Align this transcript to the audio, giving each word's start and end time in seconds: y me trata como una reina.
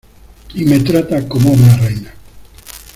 y 0.55 0.63
me 0.65 0.79
trata 0.79 1.27
como 1.27 1.51
una 1.51 1.77
reina. 1.77 2.11